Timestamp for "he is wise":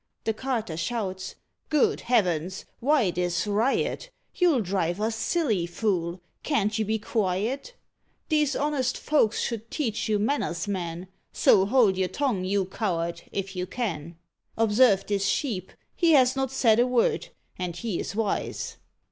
17.75-18.77